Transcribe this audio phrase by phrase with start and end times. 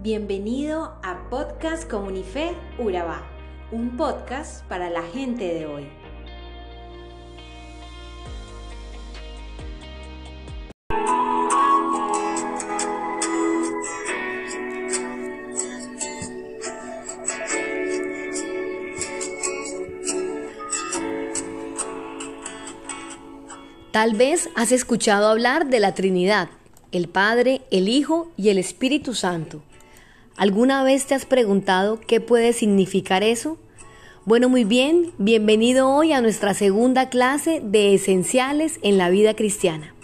[0.00, 3.26] Bienvenido a Podcast Comunife Urabá,
[3.72, 5.88] un podcast para la gente de hoy.
[23.90, 26.50] Tal vez has escuchado hablar de la Trinidad,
[26.92, 29.64] el Padre, el Hijo y el Espíritu Santo.
[30.38, 33.58] ¿Alguna vez te has preguntado qué puede significar eso?
[34.24, 39.96] Bueno, muy bien, bienvenido hoy a nuestra segunda clase de Esenciales en la vida cristiana.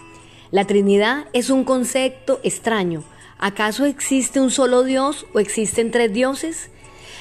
[0.50, 3.04] La Trinidad es un concepto extraño.
[3.38, 6.68] ¿Acaso existe un solo Dios o existen tres dioses?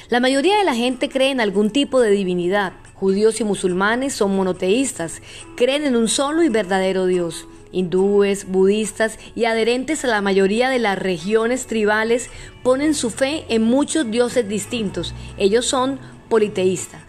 [0.08, 2.72] La mayoría de la gente cree en algún tipo de divinidad.
[2.94, 5.22] Judíos y musulmanes son monoteístas,
[5.54, 10.78] creen en un solo y verdadero Dios hindúes, budistas y adherentes a la mayoría de
[10.78, 12.30] las regiones tribales
[12.62, 15.14] ponen su fe en muchos dioses distintos.
[15.36, 17.02] Ellos son politeístas.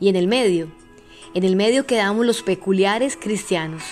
[0.00, 0.68] Y en el medio,
[1.34, 3.82] en el medio quedamos los peculiares cristianos.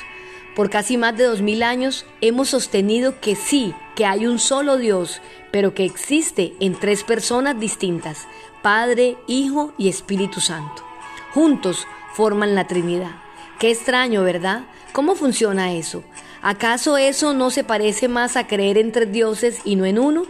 [0.54, 4.76] Por casi más de dos mil años hemos sostenido que sí, que hay un solo
[4.76, 8.26] Dios, pero que existe en tres personas distintas,
[8.62, 10.84] Padre, Hijo y Espíritu Santo.
[11.32, 13.21] Juntos forman la Trinidad.
[13.62, 14.62] Qué extraño, ¿verdad?
[14.92, 16.02] ¿Cómo funciona eso?
[16.42, 20.24] ¿Acaso eso no se parece más a creer en tres dioses y no en uno?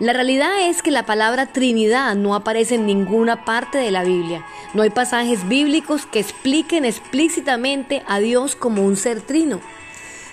[0.00, 4.44] La realidad es que la palabra Trinidad no aparece en ninguna parte de la Biblia.
[4.74, 9.60] No hay pasajes bíblicos que expliquen explícitamente a Dios como un ser trino.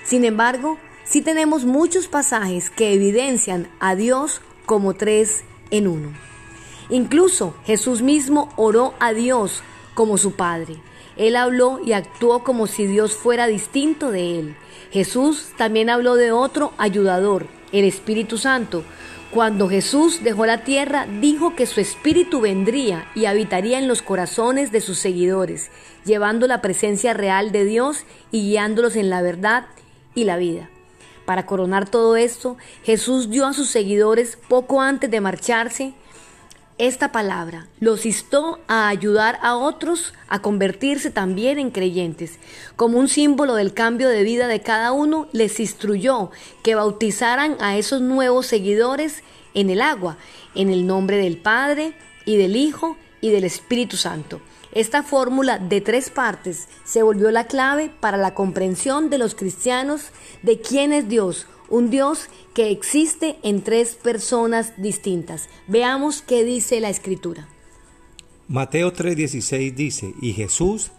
[0.03, 6.13] Sin embargo, sí tenemos muchos pasajes que evidencian a Dios como tres en uno.
[6.89, 9.61] Incluso Jesús mismo oró a Dios
[9.93, 10.77] como su Padre.
[11.17, 14.55] Él habló y actuó como si Dios fuera distinto de él.
[14.91, 18.83] Jesús también habló de otro ayudador, el Espíritu Santo.
[19.31, 24.71] Cuando Jesús dejó la tierra, dijo que su Espíritu vendría y habitaría en los corazones
[24.71, 25.69] de sus seguidores,
[26.05, 29.65] llevando la presencia real de Dios y guiándolos en la verdad
[30.15, 30.69] y la vida.
[31.25, 35.93] Para coronar todo esto, Jesús dio a sus seguidores, poco antes de marcharse,
[36.77, 42.37] esta palabra los instó a ayudar a otros a convertirse también en creyentes.
[42.75, 46.29] Como un símbolo del cambio de vida de cada uno, les instruyó
[46.63, 49.23] que bautizaran a esos nuevos seguidores
[49.53, 50.17] en el agua,
[50.53, 51.93] en el nombre del Padre
[52.25, 54.41] y del Hijo y del Espíritu Santo.
[54.71, 60.11] Esta fórmula de tres partes se volvió la clave para la comprensión de los cristianos
[60.43, 65.49] de quién es Dios, un Dios que existe en tres personas distintas.
[65.67, 67.47] Veamos qué dice la escritura.
[68.47, 70.91] Mateo 3:16 dice, y Jesús,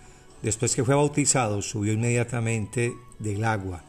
[0.43, 3.85] después que fue bautizado, subió inmediatamente del agua.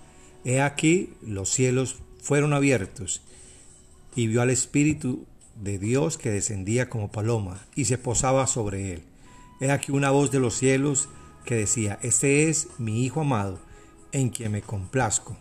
[0.45, 3.22] He aquí los cielos fueron abiertos
[4.16, 5.25] y vio al Espíritu
[5.59, 9.03] de Dios que descendía como paloma y se posaba sobre él.
[9.59, 11.09] He aquí una voz de los cielos
[11.45, 13.59] que decía, Este es mi Hijo amado,
[14.11, 15.37] en quien me complazco.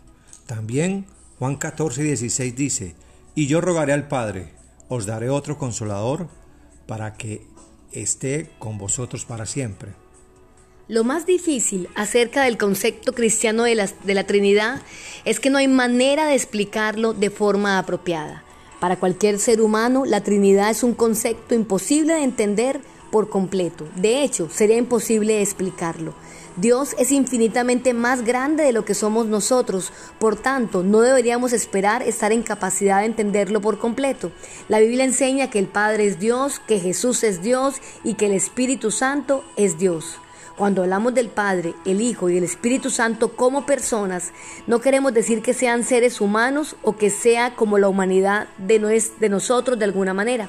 [0.47, 1.07] También
[1.39, 2.95] Juan 14, 16 dice,
[3.35, 4.53] Y yo rogaré al Padre,
[4.89, 6.29] os daré otro consolador,
[6.87, 7.47] para que
[7.93, 9.93] esté con vosotros para siempre.
[10.89, 14.81] Lo más difícil acerca del concepto cristiano de la, de la, Trinidad
[15.27, 18.43] es que no hay manera de explicarlo de forma apropiada.
[18.81, 22.81] Para cualquier ser humano, la Trinidad es un concepto imposible de entender
[23.11, 23.87] por completo.
[23.97, 26.15] De hecho, sería imposible explicarlo.
[26.57, 32.03] Dios es infinitamente más grande de lo que somos nosotros, por tanto, no deberíamos esperar
[32.03, 34.33] estar en capacidad de entenderlo por completo.
[34.69, 38.33] La Biblia enseña que el Padre es Dios, que Jesús es Dios y que el
[38.33, 40.19] Espíritu Santo es Dios.
[40.59, 44.33] Cuando hablamos del Padre, el Hijo y el Espíritu Santo como personas,
[44.67, 48.81] no queremos decir que sean seres humanos o que sea como la humanidad de,
[49.21, 50.49] de nosotros de alguna manera.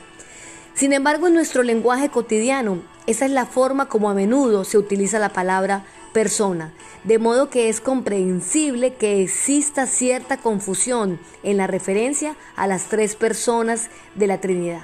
[0.74, 5.20] Sin embargo, en nuestro lenguaje cotidiano, esa es la forma como a menudo se utiliza
[5.20, 12.36] la palabra persona, de modo que es comprensible que exista cierta confusión en la referencia
[12.56, 14.82] a las tres personas de la Trinidad.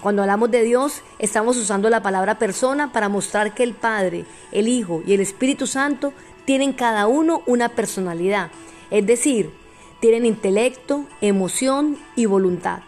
[0.00, 4.68] Cuando hablamos de Dios, estamos usando la palabra persona para mostrar que el Padre, el
[4.68, 6.12] Hijo y el Espíritu Santo
[6.44, 8.50] tienen cada uno una personalidad,
[8.92, 9.50] es decir,
[9.98, 12.78] tienen intelecto, emoción y voluntad.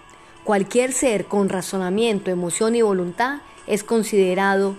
[0.45, 4.77] Cualquier ser con razonamiento, emoción y voluntad es considerado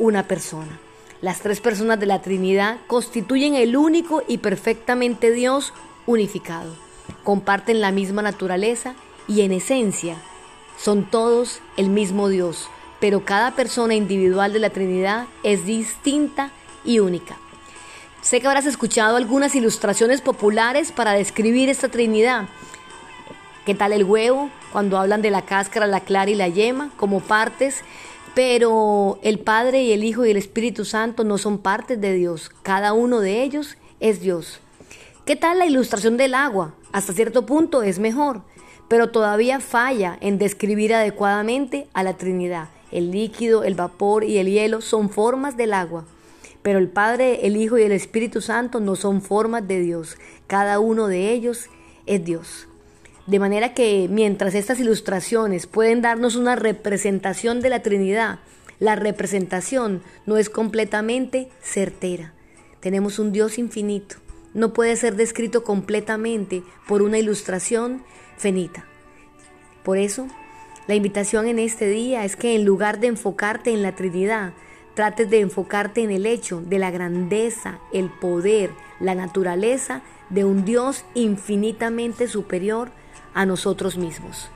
[0.00, 0.80] una persona.
[1.20, 5.72] Las tres personas de la Trinidad constituyen el único y perfectamente Dios
[6.06, 6.74] unificado.
[7.22, 8.94] Comparten la misma naturaleza
[9.28, 10.16] y en esencia
[10.78, 12.68] son todos el mismo Dios,
[13.00, 16.50] pero cada persona individual de la Trinidad es distinta
[16.84, 17.36] y única.
[18.22, 22.48] Sé que habrás escuchado algunas ilustraciones populares para describir esta Trinidad.
[23.64, 24.50] ¿Qué tal el huevo?
[24.72, 27.82] Cuando hablan de la cáscara, la clara y la yema como partes,
[28.34, 32.50] pero el Padre y el Hijo y el Espíritu Santo no son partes de Dios.
[32.62, 34.60] Cada uno de ellos es Dios.
[35.24, 36.74] ¿Qué tal la ilustración del agua?
[36.92, 38.42] Hasta cierto punto es mejor,
[38.88, 42.68] pero todavía falla en describir adecuadamente a la Trinidad.
[42.90, 46.06] El líquido, el vapor y el hielo son formas del agua.
[46.62, 50.16] Pero el Padre, el Hijo y el Espíritu Santo no son formas de Dios.
[50.46, 51.66] Cada uno de ellos
[52.06, 52.66] es Dios.
[53.26, 58.38] De manera que mientras estas ilustraciones pueden darnos una representación de la Trinidad,
[58.80, 62.32] la representación no es completamente certera.
[62.80, 64.16] Tenemos un Dios infinito.
[64.54, 68.02] No puede ser descrito completamente por una ilustración
[68.36, 68.84] finita.
[69.82, 70.26] Por eso,
[70.86, 74.52] la invitación en este día es que en lugar de enfocarte en la Trinidad,
[74.94, 80.64] trates de enfocarte en el hecho de la grandeza, el poder, la naturaleza de un
[80.64, 82.90] Dios infinitamente superior
[83.34, 84.50] a nosotros mismos.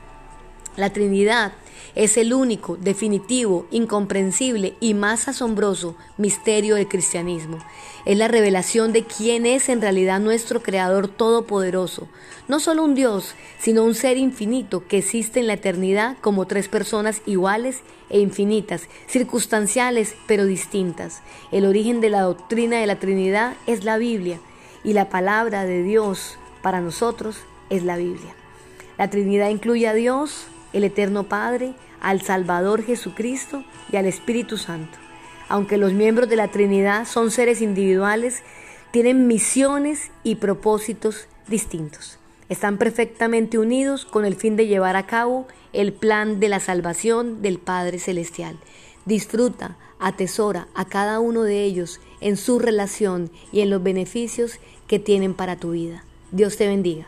[0.75, 1.53] La Trinidad
[1.93, 7.59] es el único, definitivo, incomprensible y más asombroso misterio del cristianismo.
[8.05, 12.07] Es la revelación de quién es en realidad nuestro Creador Todopoderoso.
[12.47, 16.67] No solo un Dios, sino un ser infinito que existe en la eternidad como tres
[16.67, 21.21] personas iguales e infinitas, circunstanciales pero distintas.
[21.51, 24.39] El origen de la doctrina de la Trinidad es la Biblia
[24.83, 27.37] y la palabra de Dios para nosotros
[27.69, 28.33] es la Biblia.
[28.97, 34.97] La Trinidad incluye a Dios, el Eterno Padre, al Salvador Jesucristo y al Espíritu Santo.
[35.47, 38.43] Aunque los miembros de la Trinidad son seres individuales,
[38.91, 42.19] tienen misiones y propósitos distintos.
[42.49, 47.41] Están perfectamente unidos con el fin de llevar a cabo el plan de la salvación
[47.41, 48.57] del Padre Celestial.
[49.05, 54.99] Disfruta, atesora a cada uno de ellos en su relación y en los beneficios que
[54.99, 56.03] tienen para tu vida.
[56.31, 57.07] Dios te bendiga.